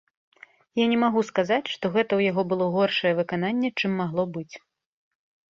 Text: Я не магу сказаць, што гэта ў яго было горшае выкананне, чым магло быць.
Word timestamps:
Я 0.79 0.85
не 0.93 0.95
магу 1.03 1.21
сказаць, 1.29 1.71
што 1.73 1.85
гэта 1.97 2.07
ў 2.15 2.21
яго 2.33 2.41
было 2.55 2.65
горшае 2.77 3.13
выкананне, 3.21 3.69
чым 3.79 3.91
магло 4.01 4.23
быць. 4.41 4.55